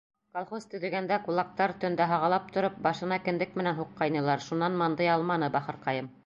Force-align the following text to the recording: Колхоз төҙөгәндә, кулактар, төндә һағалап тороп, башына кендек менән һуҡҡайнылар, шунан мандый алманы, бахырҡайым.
Колхоз 0.35 0.63
төҙөгәндә, 0.69 1.17
кулактар, 1.27 1.73
төндә 1.83 2.07
һағалап 2.13 2.47
тороп, 2.55 2.79
башына 2.87 3.19
кендек 3.27 3.53
менән 3.61 3.79
һуҡҡайнылар, 3.81 4.43
шунан 4.47 4.81
мандый 4.83 5.13
алманы, 5.19 5.53
бахырҡайым. 5.59 6.11